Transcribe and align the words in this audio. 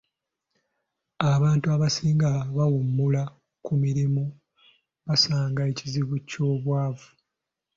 Abantu 1.33 1.65
abasinga 1.75 2.27
abawummula 2.43 3.23
ku 3.65 3.73
mirimu 3.83 4.23
basanga 5.05 5.61
ekizibu 5.71 6.15
ky'obwavu. 6.29 7.09